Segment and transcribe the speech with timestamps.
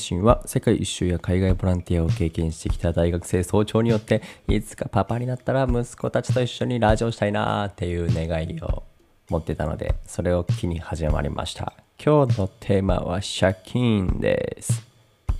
[0.00, 8.82] 信は世界一周や海外ボランティアを経験してきた大学生総長によっていつかパパになったら息子たちと一緒にラジオしたいなーっていう願いを
[9.28, 11.72] 持ってたのでそれを機に始まりました。
[12.02, 14.82] 今日のテーマは借金です。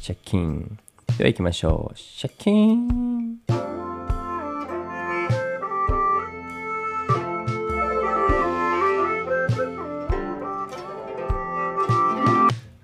[0.06, 0.78] 借金。
[1.16, 1.96] では行きましょう。
[2.20, 3.89] 借金。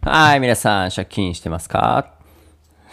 [0.08, 2.14] はい、皆さん、借金してますか？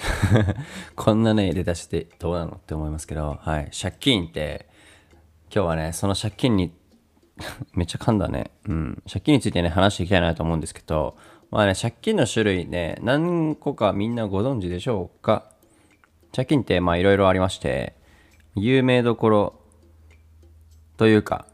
[0.98, 4.68] こんなね、出だしてどうなのって思いますけど、はい、借金って、
[5.54, 6.74] 今日はね、その借金に、
[7.76, 8.50] めっちゃ噛んだね。
[8.68, 9.04] うん。
[9.08, 11.16] 借金についてね、話していきたいなと思うんですけど、
[11.52, 15.46] まあね、借金の種類ね、何個かみんなご存知でしょうか？
[16.36, 17.96] 借金って、まあいろいろありまして、
[18.56, 19.54] 有名どころ
[20.98, 21.46] というか、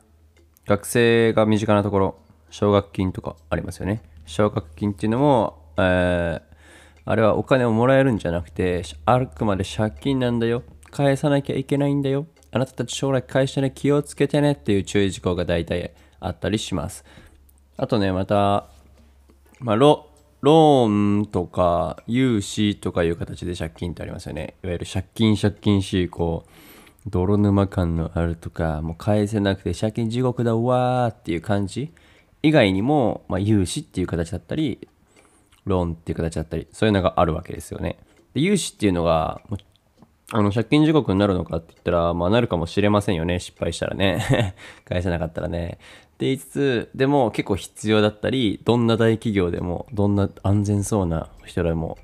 [0.66, 2.16] 学生が身近なところ、
[2.50, 4.02] 奨学金とかありますよね。
[4.30, 6.50] 奨学金っていうのも、えー
[7.10, 10.62] あれはお金をもらえるんじゃなくて、あくまで借金なんだよ。
[10.92, 12.28] 返さなきゃいけないんだよ。
[12.52, 17.04] あなたたち将来会社で気をつけてねっていう注意事項が大体あったりします。
[17.78, 18.70] あとね、また、
[19.60, 20.08] まあ、ロ
[20.42, 24.54] ローンとか融資とかいう形で借金ってありますよね。
[24.64, 31.92] いわゆる借金借金し、こう、泥沼感のあるとか、もう返せなくて借金地獄だわーっていう感じ
[32.42, 34.88] 以外にも、まあ、融資っていう形だったり、
[35.66, 38.00] ローンっていう形だったり、そういうのがあるわけですよね。
[38.34, 39.42] で融資っていうのが、
[40.32, 43.40] あの、借金地獄になるのかって言ったら、まあなるかもしれませんよね。
[43.40, 44.56] 失敗したらね。
[44.86, 45.80] 返せなかったらね。
[45.80, 51.98] って言いつつ、でも結構必要だったり、どんな大企業でも、どんな安全そうな人でも、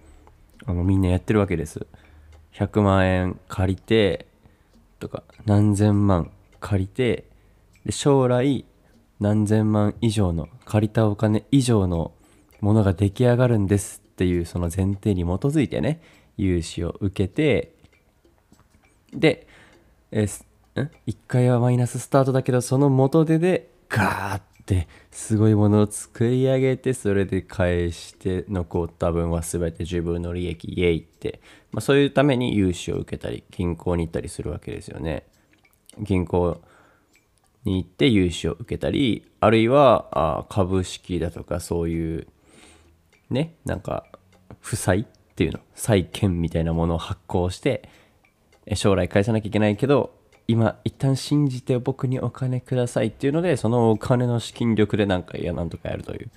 [0.65, 1.85] あの、みんなやってるわけです。
[2.53, 4.25] 100万円借りて、
[4.99, 7.25] とか、何千万借りて、
[7.85, 8.65] で、将来、
[9.19, 12.11] 何千万以上の、借りたお金以上の
[12.61, 16.01] ものが出来上がるんですっていうその前提に基づいてね、
[16.37, 17.73] 融資を受けて、
[19.13, 19.47] で、
[20.11, 20.89] えん1
[21.27, 31.39] 回はマイナススタートだけど、その元手で、ガーって、すごいものを作り上げて、それで返して、残った分は全て自分の利益、イエイって、
[31.71, 35.23] まあ、そういうために融資を受けたり、銀行に行ったりするわけですよね。
[35.99, 36.61] 銀行
[37.65, 42.27] に行って融資を受けたり、あるいはあ株式だとかそういう、
[43.29, 44.05] ね、なんか、
[44.61, 45.05] 負債っ
[45.35, 47.89] ていうの、債券みたいなものを発行して、
[48.73, 50.15] 将来返さなきゃいけないけど
[50.47, 56.31] 今一旦信じて僕にお金くださいっていうのでそのお金の資金力でなんかいやなんとかやるという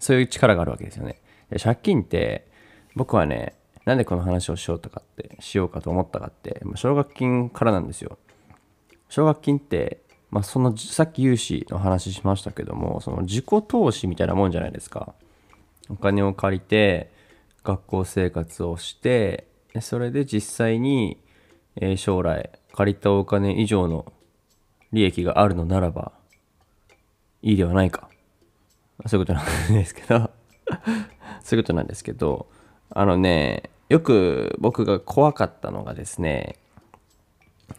[0.00, 1.20] そういう力があるわけですよね。
[1.62, 2.48] 借金って
[2.96, 8.18] 僕はねなんでこの話をしようとかってしようかと思ったかって奨学金からなんですよ。
[9.08, 15.14] 奨学金って、まあ、そのさっき融資の話しましたけどもその自己投資みたいなもんじゃないですか。
[15.88, 17.12] お金を借りて
[17.62, 19.46] 学校生活をして
[19.80, 21.18] それで実際に、
[21.96, 24.12] 将来借りたお金以上の
[24.92, 26.12] 利益があるのならば
[27.40, 28.10] いいではないか。
[29.06, 30.30] そういうことなんですけど。
[31.42, 32.46] そういうことなんですけど。
[32.90, 36.56] あのねよく僕が怖かったのがですね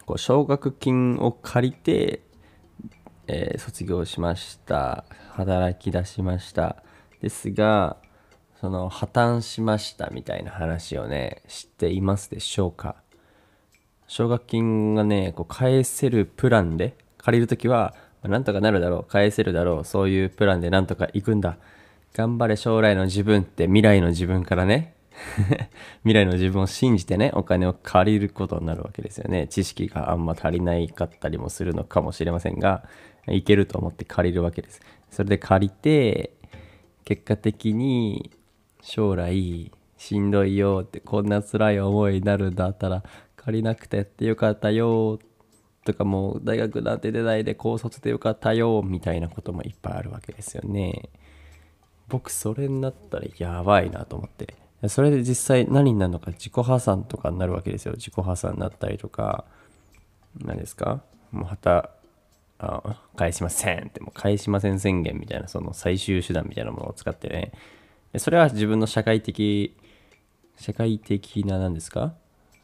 [0.06, 2.20] こう奨学金を借りて、
[3.26, 5.04] えー卒業しました。
[5.32, 6.82] 働き出しました。
[7.20, 7.96] ですが
[8.60, 12.96] その破綻しましたみたいな話をね知っていますでしょうか。
[14.06, 21.56] 奨学金がねこう返せるプランで借りるときはなんとかなるだろう返せるだろうそういうプランでなんとか行くんだ。
[22.14, 24.94] 頑張れ将来の自分って未来の自分からね
[26.04, 29.46] 未来の自分を信じてねお金を借りることになるわけですよね。
[29.48, 32.84] 知識があんま足りないかったりもするのかもしれませんが
[33.28, 34.80] いけると思って借りるわけです。
[35.10, 36.32] それで借りて
[37.04, 38.30] 結果的に
[38.82, 43.02] 将来しんどいよってこんな辛い思いになるんだったら
[43.36, 45.18] 借りなくてやってよかったよ
[45.84, 51.10] とかもう大学なんて出ないで高卒でよかったよみたいなこともいっぱいあるわけですよね。
[52.08, 54.54] 僕それになったらやばいなと思って。
[54.88, 57.92] それで実際何になるのか自己破産とかになるわけですよ。
[57.94, 59.44] 自己破産になったりとか
[60.38, 61.02] 何ですか？
[61.32, 61.90] また
[62.58, 67.52] あ返しませんってもう返しません宣言みたいなその最終手段みたいなものを使ってね。
[68.12, 69.76] でそれは自分の社会的
[70.56, 72.14] 社会的な何ですか？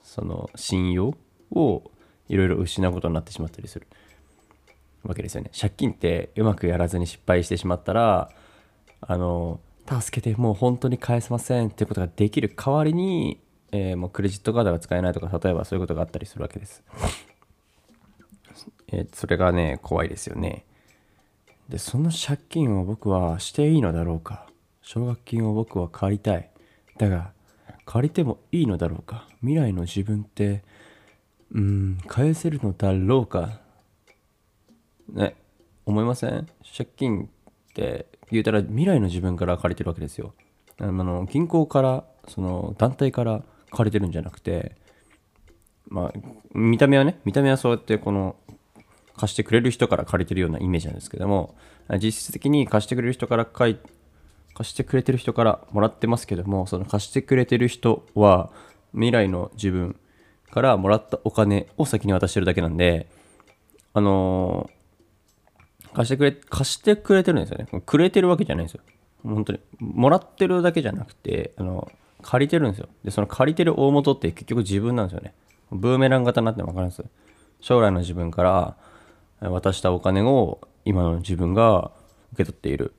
[0.02, 1.16] その信用
[1.50, 1.90] を
[2.28, 3.87] いろいろ失うことになってしまったりする。
[5.02, 5.50] わけですよね。
[5.58, 8.31] 借金ってうまくやらずに失敗してしまったら
[9.00, 13.40] あの助けてもう本当に返せませんってことができる代わりに、
[13.72, 16.82] えーもうクレジットカードが使えないとか例えばそういうことがあったりするわけです、
[18.92, 20.64] えそれがね怖いですよね。
[21.69, 24.46] でその借金を僕はしていいのだろうか。
[24.82, 26.50] 奨学金を僕は借りたい。
[26.98, 27.32] だが
[27.84, 29.28] 借りてもいいのだろうか。
[29.40, 30.62] 未来の自分って
[31.52, 33.60] うん返せるのだろうか。
[35.12, 35.37] ね
[35.87, 36.48] 思いません？
[36.76, 40.34] 借金って言うたら未来の自分から借りてるわけですよ。
[40.78, 44.76] あの銀行からその団体から借りてるんじゃなくて
[45.88, 46.12] まあ
[46.54, 48.37] 見た目はね見た目はそうやってこの
[49.20, 51.55] 貸してくれる人から借りてるようなイメージなんですけども
[52.02, 53.78] 実質的に貸してくれる人から貸
[54.62, 58.50] してくれてる人からもらってますけどもその貸してくれてる人は
[58.93, 59.96] 未来の自分
[60.50, 63.08] からもらったお金を先に渡してるだけなんで
[63.93, 67.66] あのー、貸してくれ貸してくれてるんですよね。
[67.84, 68.82] くれてるわけじゃないんですよ。
[69.25, 69.58] 本当に。
[69.81, 71.90] もらってるだけじゃなくてあの
[72.23, 72.88] 借りてるんですよ。
[73.05, 75.34] でその借りてる大元って結局自分なんですよね。
[75.73, 77.05] ブーメラン型になっても分かります
[77.61, 78.76] 将来の自分から
[79.40, 81.90] 渡したお金を今の自分が
[82.32, 82.94] 受け取っている。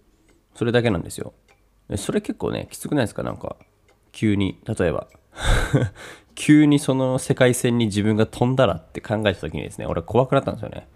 [0.56, 1.34] それだけなんですよ。
[1.98, 3.24] それ結構ね、きつくないですか？
[3.24, 3.56] なんか、
[4.12, 5.08] 急に、例えば
[6.36, 10.88] 急にその世界線に自分が飛んだらって考えた時にですね、俺怖くなったんですよね。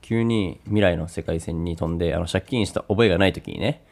[0.00, 3.84] 急に未来の世界線に飛んで、あの借金した覚えがない時にね、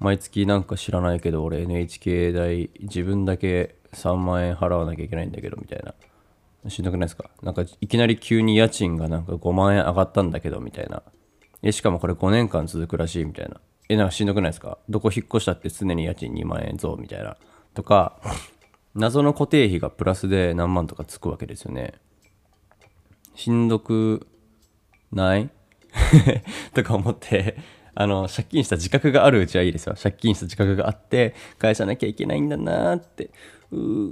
[0.00, 5.94] 毎月なんか知らないけど俺 NHK 代自分だけ3万円払わなきゃいけないんだけどみたいな。
[6.68, 7.30] しんどくないですか？
[7.42, 11.02] なんかいきなり急に家賃がなんか5万円上がったんだけどみたいな。
[11.62, 13.60] え、しかもこれ5年間続くらしいみたいな。
[13.88, 14.78] え、なんかしんどくないですか？
[14.88, 17.36] どこ引っ越したって常に家賃2万円増みたいな。
[17.74, 18.20] とか、
[18.94, 21.94] 謎の固定費がプラスで何万とかつくわけですよね。
[23.34, 24.26] しんどく
[25.12, 25.50] ない？
[26.74, 27.56] とか思って、
[27.94, 29.94] あの、借金した自覚があるうちはいいですよ。
[30.00, 33.30] 借金した自覚があって、返さなきゃいけないんだなって、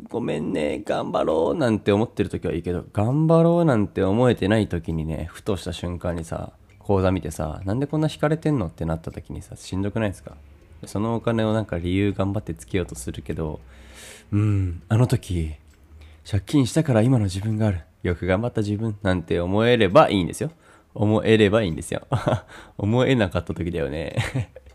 [0.08, 8.66] ごめんね、頑張ろうなんて思ってる時はいいけど、頑張ろうなんて思えてない時にね、ふとした瞬間にさ、口座見てさ、なんでこんな引かれてんの？
[8.66, 10.36] ってなった時にさ、しんどくないですか？
[10.86, 13.60] そのお金をなんか理由頑張ってつけようとするけど、
[14.32, 15.52] うん、あの時、
[16.28, 17.80] 借金したから今の自分がある。
[18.02, 20.50] よく頑張った自分なんて思えればいいんですよ。
[20.94, 22.02] 思えればいいんですよ。
[22.76, 24.16] 思えなかった時だよね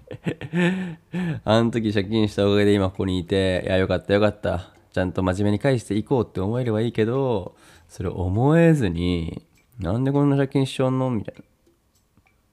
[1.44, 4.70] あの時借金したおかげで今ここにいて、いや、よかったよかった。
[4.94, 7.56] ちゃんと真面目に返していこうって思えればいいけど、
[7.88, 9.44] それ思えずに、
[9.80, 11.10] なんでこんな借金しちゃうの？
[11.10, 11.44] みたいな。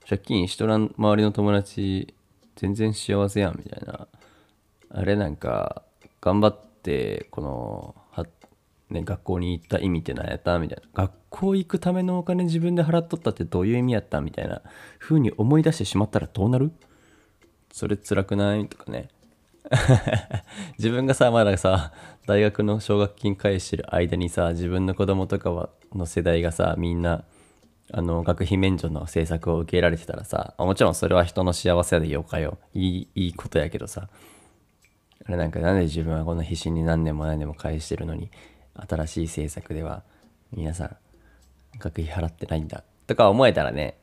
[0.08, 2.14] 借金しとらん周りの友達、
[2.56, 4.06] 全然幸せやん、みたいな。
[4.90, 5.82] あれなんか、
[6.20, 8.26] 頑張って、この、は、
[8.90, 10.58] ね、学校に行った意味って何やった？
[10.58, 11.04] みたいな。
[11.04, 14.20] 学校行くためのお金自分で払っとったってどういう意味やった？
[14.20, 14.60] みたいな
[14.98, 16.70] 風に思い出してしまったらどうなる？
[17.72, 18.68] それ辛くない？
[18.68, 19.08] とかね。
[20.78, 21.92] 自分がさ、まださ、
[22.26, 27.24] 大学の奨学金返してる間にさ、自分の子供とかはの世代がさ、みんな、
[27.92, 32.58] あの、学費免除の政策を受けられてたらさ、もちろんそれは人の幸せでよかよ。
[32.74, 34.08] いい、いいことやけどさ。
[35.26, 38.30] あれなんかなんで自分はこんな必死に何年も何年も返してるのに、
[38.74, 40.02] 新しい政策では
[40.52, 40.96] 皆さん
[41.78, 43.96] 学費払ってないんだとか思えたらね、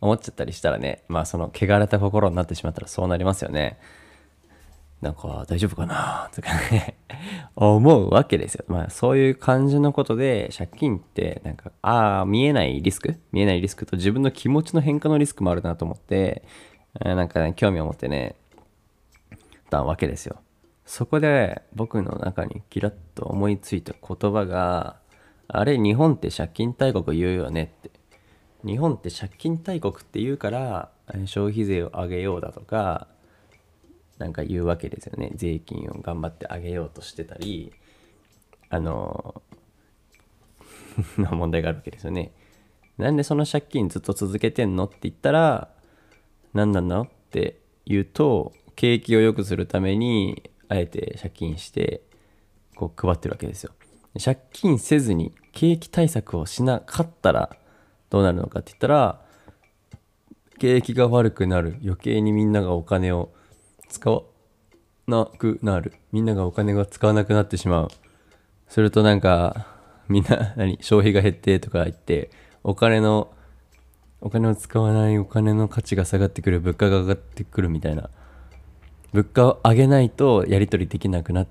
[0.00, 3.78] 思っちゃったりしたらね、まあその汚れた心になってしまったらそうなりますよね。
[5.04, 6.96] なんか大丈夫かなとかね
[7.54, 8.64] 思うわけですよ。
[8.66, 13.20] まあそういう感じのことで借金ってなんか、ああ、見えないリスク？
[13.30, 16.42] 見えないリスクと自分の気持ちの変化のリスクもあるなと思って、
[17.00, 18.34] なんか、ね、興味を持ってね、
[19.68, 20.36] たわけですよ。
[20.86, 24.96] そこで僕の中にキラッと思いついた言葉が、
[25.48, 27.90] あれ、日本って借金大国言うよねって。
[28.64, 30.90] 日本って借金大国って言うから、
[31.26, 33.08] 消費税を上げようだとか、
[34.18, 35.32] なんか言うわけですよね。
[35.34, 37.72] 税金を頑張ってあげようとしてたり
[38.70, 39.42] あ の
[41.16, 42.32] 問題があるわけですよね。
[42.98, 45.68] なんでその借金ずっと続けてんのって言ったら
[46.52, 52.02] 何なのって言うと景気を良くするためにあえて借金して
[52.76, 53.72] こう配ってるわけですよ。
[54.22, 57.56] 借金せずに景気対策をしなかったら
[58.10, 59.20] どうなるのかって言ったら
[60.58, 61.76] 景気が悪くなる。
[61.82, 63.32] 余計にみんながお金を
[63.94, 64.22] 使わ
[65.06, 65.92] なくなる。
[66.12, 67.88] みんながお金が使わなくなってしまう。
[68.68, 69.66] するとなんか、
[70.08, 72.30] みんな、 何、消費が減ってとか言って、
[72.64, 73.32] お金の、
[74.20, 78.10] お金を使わないお金の価値が下がってくる、物価が上がってくるみたいな。
[79.12, 81.46] 物価を上げないとやり取りできなくな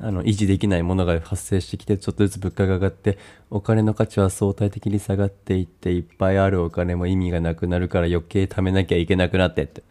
[0.00, 3.18] あの維持できないものが発生してきてちょっとずつ物価が上がって
[3.50, 9.82] お金の価値は相対的に下がっていっていっぱいあるお金も意味がなくなるから余計貯めなきゃいけなくなってって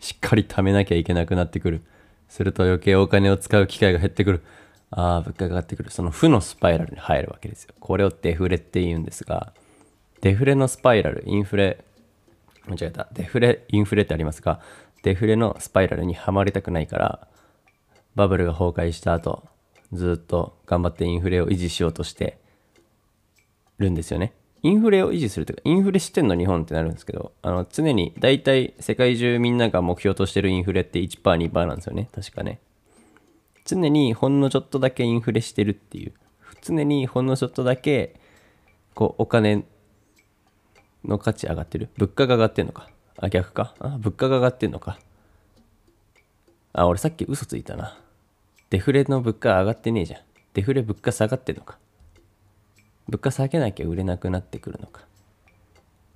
[0.00, 1.82] しっかり貯めなきゃいけなくなってくる。
[2.28, 4.42] すると余計お金を使う機会が減ってくる。
[4.90, 5.90] ああ、物価が上がってくる。
[5.90, 7.74] その負のスパイラルに入るわけですよ。
[7.80, 9.52] これをデフレって言うんですが、
[10.20, 11.84] デフレのスパイラル、インフレ、
[12.66, 13.08] 間違えた。
[13.12, 14.60] デフレ、インフレってありますが、
[15.02, 17.28] デフレのスパイラルにはまりたくないから、
[18.18, 19.48] バブルが崩壊した後
[19.92, 22.38] ずっと頑張ってインフレを維持しようとして
[23.78, 32.08] るんですよねインフレを維持するというかインフレしてんの日本ってなるんですけどあの常に大体世界中みんなが目標としてるインフレって 1%2% なんですよね。
[32.12, 32.60] 確かね。
[33.64, 36.12] 常にほんのちょっとだけインフレしてるっていう。
[36.62, 38.18] 常にほんのちょっとだけ
[38.94, 39.64] こうお金
[41.04, 41.88] の価値上がってる。
[41.96, 42.88] 物価が上がってんのか。
[43.18, 43.74] あ逆か。
[43.78, 44.98] あ物価が上がってんのか。
[46.72, 47.98] あ俺さっき嘘ついたな。
[48.70, 50.20] デフレの物価上がってねえじゃん。
[50.54, 51.78] デフレ物価下がってんのか。
[53.08, 55.02] 物価下げなきゃ売れなくなってくるのか。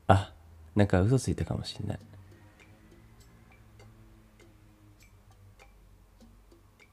[0.08, 0.32] あ
[0.76, 1.98] なんか嘘ついたかもしんない。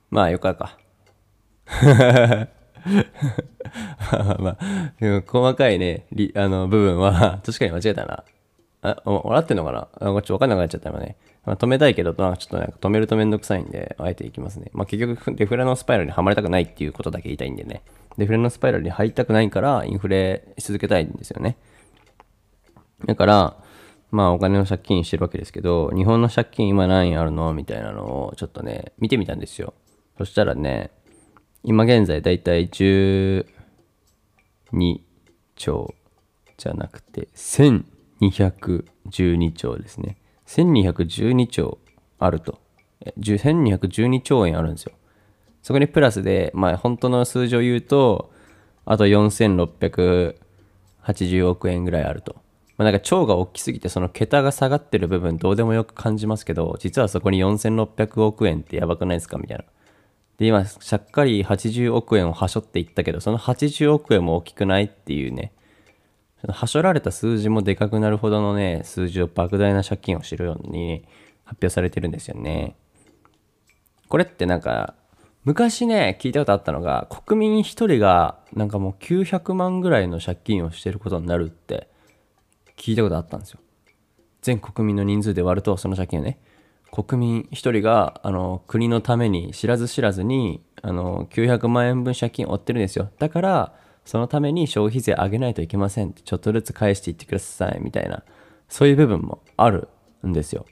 [0.10, 0.78] まあよかか。
[4.40, 4.58] まあ、
[5.28, 8.24] 細かいね、あの部分は確かに間違えたな。
[8.82, 9.88] あ、笑ってんのかな？
[9.94, 11.18] あちょっとわかんなくなっちゃったよね。
[11.46, 14.72] まあ、止めたいけど、まあ、ちょっとなんか止めるとめんどくさいんで、あえていきますね。
[14.74, 17.84] まあ結局、デフレのスパイラルにはまりたくないっていうことだけ言いたいんでね。
[18.18, 21.58] デフレのスパイラルに入りたくないから、インフレし続けたいんですよね。
[23.06, 23.58] だから、
[24.12, 27.54] まあお金の借金してるわけですけど、日本の借金今何円あるの？
[27.54, 29.74] みたいなのをちょっとね、見てみたんですよ。
[30.18, 30.92] そしたらね、
[31.64, 33.46] 今現在だいたい12
[35.56, 35.94] 兆
[36.58, 37.84] じゃなくて1000
[38.22, 40.18] 1212兆ですね。
[40.48, 41.78] 1212兆
[42.18, 42.60] あると。
[43.20, 44.94] 1212兆円あるんですよ。
[45.62, 48.32] そこにプラスで、まあ本当の数字を言うと、
[48.86, 52.36] あと4680億円ぐらいあると。
[52.78, 59.66] まあ、なんか腸が大きすぎてその桁が下がってる部分どうでもよく感じますけど、実はそこに4600億円ってやばくないですかみたいな。
[60.38, 65.52] で、今、しゃっかり80億円をはしょっていったけど、その80億円も大きくないっていうね、
[66.48, 71.06] はしょられた数字もでかくなるほどのね、数字を莫大な借金をしてるように
[71.44, 72.76] 発表されてるんですよね。
[74.08, 74.96] これってなんか、
[75.44, 81.90] 昔ね、聞いたことあったのが、国民1人がなんかもう900万ぐらいの借金をしてることになるって
[82.78, 83.60] 聞いたことあったんですよ。
[84.42, 86.40] 全国民の人数で割るとその借金をね。
[86.92, 93.74] 国民1人があの国のために知らず知らずにあの900万円分借金を負ってるんですよだから
[94.10, 96.10] そのために消費税上げないといけません。
[96.10, 98.24] ってちょっとずつ返していってくださいみたいな。
[98.68, 99.88] そういう部分もある
[100.26, 100.66] んですよ。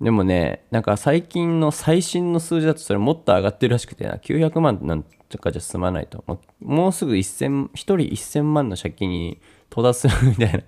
[0.00, 4.14] でもねなんか最近の最新の数字だとそれもっと上がってるらしくてな。
[4.14, 6.24] 900万なんとかじゃ済まないと。
[6.60, 9.38] もうすぐ1000 1人1000万の借金に
[9.70, 10.62] 到達するみたいな。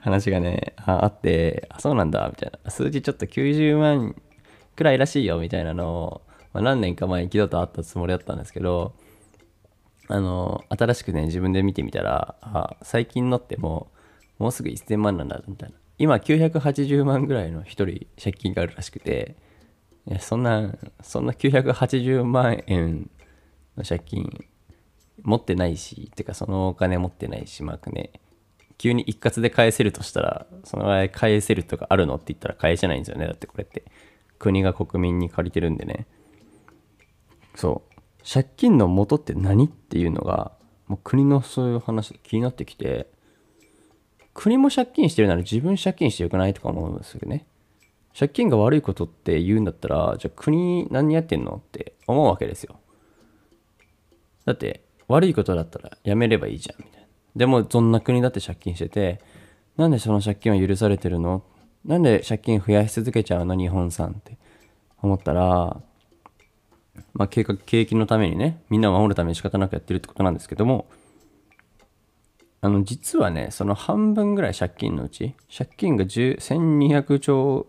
[0.00, 2.70] 話がねあって、あ、そうなんだ、みたいな。
[2.70, 4.14] 数字ちょっと90万
[4.76, 8.94] くらいらしいよ、みたいなのを、まあ、何年か前に一度とあったつもりだったんですけど、
[10.12, 13.88] あの、新しくね、自分で見てみたら、あ、最近のっても
[14.38, 15.76] う、もうすぐ1000万なんだ、みたいな。
[15.96, 19.36] 今980万ぐらいの1人借金があるらしくて、
[20.06, 23.08] いやそんな、そんな980万円
[23.76, 24.44] の借金
[25.22, 28.10] 持ってないし、てかそのお金持ってないし、まあね、
[28.76, 33.26] 急に一括で返せるとしたら、その場合返せるとかあるのって言ったら返せないんですよね。
[33.26, 33.84] だってこれって。
[34.38, 36.06] 国が国民に借りてるんでね。
[37.54, 37.91] そう。
[38.24, 40.52] 借金の元って何っていうのが、
[40.86, 43.06] もう国のそういう話気になってきて、
[44.34, 47.46] 国も借金してるなら自分借金してよくないとか思うんですよね。
[48.18, 52.76] 借金が悪いことって言うんだったら、じゃあ国何やってんのって思うわけですよ。
[54.44, 57.06] だって悪いことだったらやめればいいじゃんみたいな。
[57.36, 59.20] でもどんな国だって借金してて
[59.76, 61.42] なんでその借金は許されてるの？
[61.84, 63.56] なんで借金増やし続けちゃうの？
[63.56, 64.36] 日本産って
[65.00, 65.80] 思ったら
[67.14, 70.86] まあ景景気のためにねみんなを守るために仕方なくやってるってことなんですけども
[72.60, 77.66] あの実はねその半分ぐらい借金のうち借金が1200兆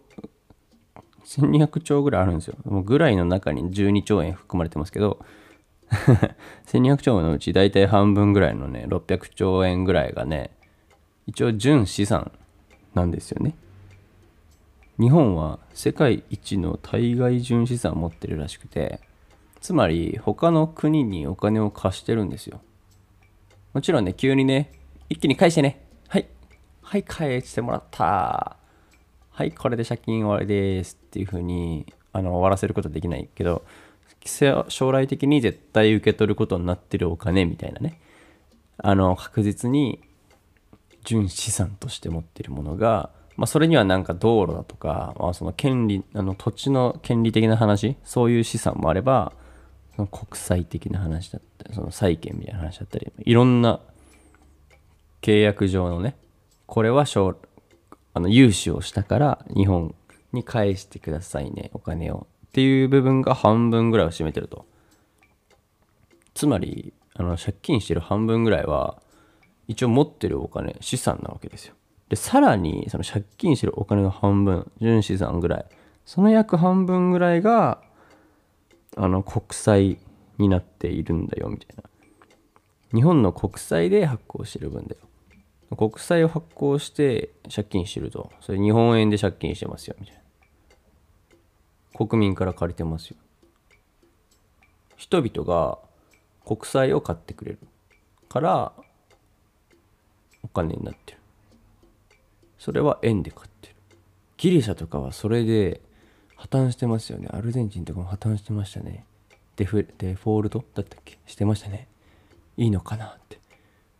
[1.25, 2.56] 1200兆ぐらいあるんですよ。
[2.65, 5.24] もうぐらいの中に12兆円含まれてますけど、
[6.68, 10.51] 1200兆のうち大体半分ぐらいのね、600兆円ぐらいがね、
[11.25, 12.32] 一応純資産
[12.94, 13.56] なんですよね。
[15.00, 19.00] 日本は世界一の対外純資産を持ってるらしくて、
[19.63, 22.60] つまり他の国にお金を貸してるんですよ。
[23.72, 24.74] もちろんね、急にね、
[25.10, 25.86] 一気に返してね。
[26.10, 26.27] はい。
[26.82, 28.58] はい、返してもらった。
[29.32, 33.63] はい、これで借金終わりですっていう風にあの終わらせることはできないけど、
[34.67, 38.01] 将来的に絶対受け取ることになってるお金みたいなね
[38.77, 40.01] あの確実に
[41.03, 49.34] 純資産として持ってるものが、まあ、それにはなんか道路だとか、まあ、その権利あの土地の権利的な話そういう資産もあれば
[49.96, 53.80] その国際的な話だったりその債権みたいな話だったりいろんな
[55.22, 56.16] 契約上のね
[56.66, 57.06] これは
[58.16, 59.96] あの融資をしたから日本
[60.32, 64.66] に返してくださいねお金をっていう部分が半分ぐらいを占めてると。
[66.34, 69.02] つまりあの借金してる半分ぐらいは
[69.68, 71.76] 一応持ってるお金資産なわけですよ。
[72.10, 75.66] でさらにその借金してるお金の半分純資産ぐらい
[76.06, 77.82] その約半分ぐらいが
[78.96, 79.98] あの国債
[80.38, 81.84] になっているんだよみたいな。
[82.94, 85.02] 日本の国債で発行してる分だよ。
[85.76, 88.32] 国債を発行して借金してると。
[88.42, 90.22] それ日本円で借金してますよみたいな。
[92.08, 93.18] 国民から借りてますよ。
[94.96, 95.80] 人々が
[96.46, 97.60] 国債を買ってくれる
[98.30, 98.74] から
[100.44, 101.18] お金になってる。
[102.60, 103.76] それは円で買ってる。
[104.38, 105.82] ギリシャとかはそれで
[106.36, 107.28] 破綻してますよね。
[107.32, 109.06] アルゼンチンとかも破綻してましたね。
[109.56, 111.18] デフデフォルトだったっけ？
[111.25, 111.88] してましたね。
[112.58, 113.40] いいのかなって。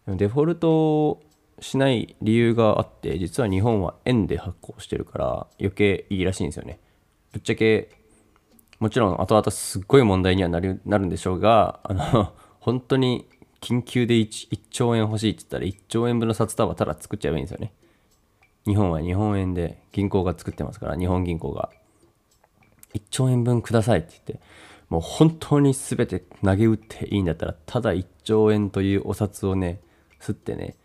[0.08, 1.22] デフォルト
[1.60, 6.80] しない理由があって実は日本は円で発行してるから余計いいらしいんですよね。
[7.32, 7.90] ぶっちゃけ
[8.80, 13.28] もちろん後々すっごい問題にはなるなるんでしょうがあの 本当に
[13.62, 17.74] 緊急で 1, 1兆円欲しいって言ったら1兆円分の札束ただ作っちゃえばいいんですよね。
[18.66, 21.70] 日本は日本円で銀行が作ってますから日本銀行が。
[22.94, 24.40] 1兆円分くださいって言って
[24.90, 29.82] もう本当に全て投げ打っていいんだったらただ1兆円というお札をね
[30.20, 30.76] 吸ってね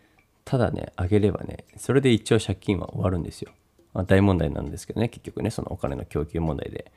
[0.45, 3.51] ただねあげればねそれで一応借金は終わるんですよ、
[3.93, 6.91] まあ、大問題なんですけどね結局ねそのお金の供給問題で。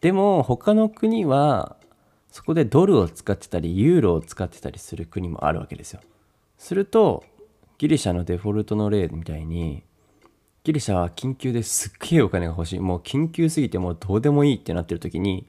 [0.00, 1.78] でも他の国は
[2.30, 6.00] そこでドルを使ってたりユーロを使ってたりする国もあるわけですよ。
[6.58, 7.24] すると
[7.78, 9.82] ギリシャのデフォルトの例みたいに
[10.64, 12.78] ギリシャは緊急ですっげえお金が欲しい。
[12.78, 15.46] もう緊急すぎてもうどうでもいいってなってる時に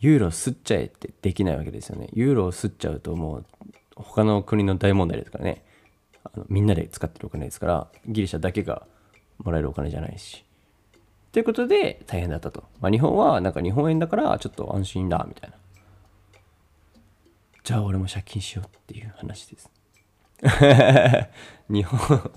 [0.00, 2.08] ユーロ吸っちゃえってできないわけですよね。
[2.14, 3.46] ユーロを吸っちゃうともう
[3.96, 5.62] 他の国の大問題ですからね。
[6.24, 8.86] あのみんなで使ってるお金ですからギリシャだけが
[9.44, 10.42] もらえるお金じゃないし。
[11.32, 15.56] ということで大変だったと、まあ、日本はなんか日本円だからちょっと安心だみたいな。
[17.62, 19.70] じゃあ俺も借金しようっていう話です。
[21.68, 22.30] 日本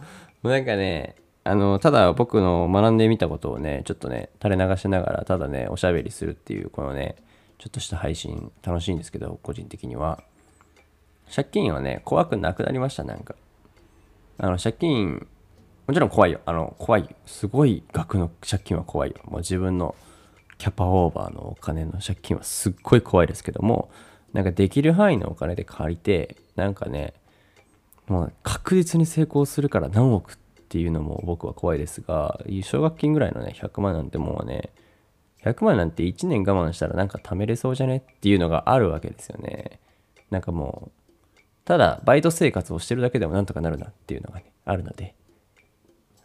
[0.44, 1.16] なんかね
[1.50, 7.16] あのただ僕の学んでみたことをねちょっとね垂れ流しながらただねおしゃべりするっていうこのね
[7.58, 10.24] ちょっとした配信楽しいんですけど個人的には。
[11.34, 13.36] 借金はね怖くなくなりましたなんか。
[14.38, 15.28] あの借金
[15.88, 16.40] もちろん怖いよ。
[16.46, 17.16] あの怖い。
[17.26, 19.18] すごい額の借金は怖いよ。
[19.26, 19.96] もう自分の
[20.60, 23.90] キャパオーバーのお金の借金はすっごい怖いですけども
[24.34, 27.16] なんかできる範囲のお金で借りてなんかね
[28.08, 34.70] もう確実に成功するから何億ってっていうのも僕は怖いですが奨学金ぐらいのね100万なんてもうね
[35.44, 39.80] 100万なんて1年我慢したらなんか貯めれそうじゃねっていうのがあるわけですよね。
[40.30, 40.92] なんかも
[41.36, 45.16] うただバイト生活をしてるだけでもなんとかなるなっていうのがねあるので。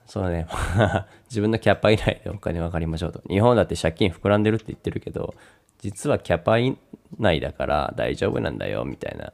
[0.04, 0.46] そうね
[1.30, 3.22] 自分のキャパ以内でお金分かりましょうと。
[3.26, 5.34] 日本だって借金膨らんでるって言ってるけど
[5.78, 6.76] 実はキャパ以
[7.18, 9.32] 内だから大丈夫なんだよみたいな。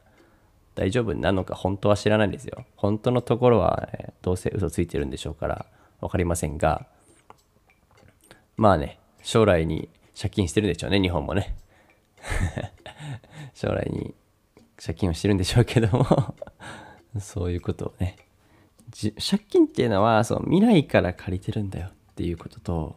[0.76, 2.64] 大丈夫なのか本当は知らないですよ。
[2.76, 5.66] 本当のところは、ね、どうせ嘘ついてるんでしょうから
[6.00, 6.86] 分かりませんが
[8.56, 9.88] まあね将来に
[10.20, 11.56] 借金してるんでしょうね日本もね。
[13.54, 14.14] 将来に
[14.76, 16.34] 借金をしてるんでしょうけども
[17.18, 18.16] そういうことをね。
[18.92, 22.96] 借金っていうのはその未来から借りてるんだよっていうことと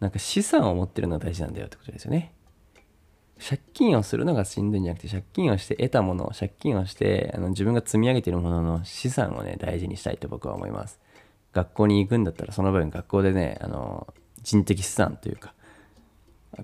[0.00, 2.32] なんか資産を持ってるのが大事なんだよってことですよね。
[3.38, 10.98] 借金をするのがしんどいんじゃなくて借金をして得たもの借金をしてあの自分が積み上げているものの資産をね大事にしたいと僕は思います。
[11.52, 15.54] 学校に行くんだったらその分学校でねあの人的資産というか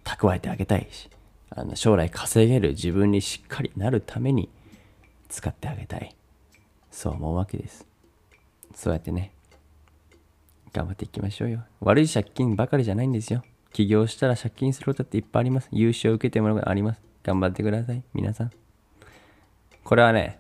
[0.04, 1.08] 蓄えてあげたいし
[1.50, 4.50] あの将来稼げる自分にしっかりなるために
[5.28, 6.14] 使ってあげたい。
[6.90, 7.87] そう思うわけです。
[8.74, 9.32] そうやってね
[10.72, 11.62] 頑張っていきましょうよ。
[11.80, 13.44] 悪い借金ばかりじゃないんですよ。
[13.74, 15.68] 起業したら借金することっていっぱいあります。
[15.72, 17.00] 融資を受けてもらうことあります。
[17.24, 18.02] 頑張ってください。
[18.14, 18.50] 皆さん。
[19.82, 20.38] これはね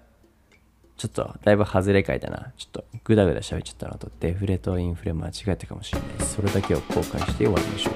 [0.96, 2.52] ちょっとだいぶ外れかいだな。
[2.56, 4.10] ちょっとグダグダ喋っちゃったのと。
[4.20, 6.26] デフレとインフレ間違えたかもしれない。
[6.26, 7.90] それだけを後悔して終わりましょ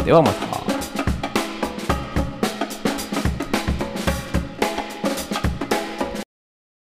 [0.00, 0.04] う。
[0.04, 0.73] ではまた。